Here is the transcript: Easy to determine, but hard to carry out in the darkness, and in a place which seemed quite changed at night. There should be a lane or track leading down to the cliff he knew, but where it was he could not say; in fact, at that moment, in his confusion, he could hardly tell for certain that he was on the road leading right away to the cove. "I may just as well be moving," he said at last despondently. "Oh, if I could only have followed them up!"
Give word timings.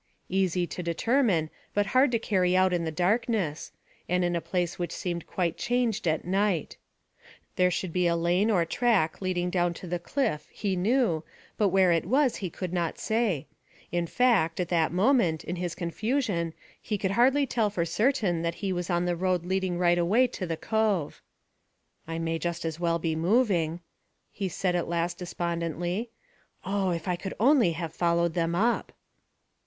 Easy 0.29 0.65
to 0.65 0.81
determine, 0.81 1.51
but 1.75 1.85
hard 1.93 2.11
to 2.11 2.17
carry 2.17 2.57
out 2.57 2.73
in 2.73 2.85
the 2.85 2.91
darkness, 2.91 3.71
and 4.09 4.25
in 4.25 4.35
a 4.35 4.41
place 4.41 4.79
which 4.79 4.91
seemed 4.91 5.27
quite 5.27 5.57
changed 5.59 6.07
at 6.07 6.25
night. 6.25 6.75
There 7.55 7.69
should 7.69 7.93
be 7.93 8.07
a 8.07 8.15
lane 8.15 8.49
or 8.49 8.65
track 8.65 9.21
leading 9.21 9.51
down 9.51 9.75
to 9.75 9.85
the 9.85 9.99
cliff 9.99 10.47
he 10.51 10.75
knew, 10.75 11.23
but 11.55 11.67
where 11.69 11.91
it 11.91 12.07
was 12.07 12.37
he 12.37 12.49
could 12.49 12.73
not 12.73 12.97
say; 12.97 13.45
in 13.91 14.07
fact, 14.07 14.59
at 14.59 14.69
that 14.69 14.91
moment, 14.91 15.43
in 15.43 15.57
his 15.57 15.75
confusion, 15.75 16.55
he 16.81 16.97
could 16.97 17.11
hardly 17.11 17.45
tell 17.45 17.69
for 17.69 17.85
certain 17.85 18.41
that 18.41 18.55
he 18.55 18.73
was 18.73 18.89
on 18.89 19.05
the 19.05 19.15
road 19.15 19.45
leading 19.45 19.77
right 19.77 19.99
away 19.99 20.25
to 20.25 20.47
the 20.47 20.57
cove. 20.57 21.21
"I 22.07 22.17
may 22.17 22.39
just 22.39 22.65
as 22.65 22.79
well 22.79 22.97
be 22.97 23.15
moving," 23.15 23.81
he 24.31 24.49
said 24.49 24.75
at 24.75 24.89
last 24.89 25.19
despondently. 25.19 26.09
"Oh, 26.65 26.89
if 26.89 27.07
I 27.07 27.15
could 27.15 27.35
only 27.39 27.73
have 27.73 27.93
followed 27.93 28.33
them 28.33 28.55
up!" 28.55 28.93